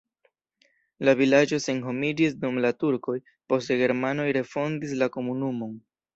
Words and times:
La 1.09 1.13
vilaĝo 1.19 1.59
senhomiĝis 1.65 2.33
dum 2.45 2.57
la 2.65 2.73
turkoj, 2.85 3.17
poste 3.53 3.79
germanoj 3.83 4.27
refondis 4.41 4.99
la 5.05 5.11
komunumon. 5.19 5.79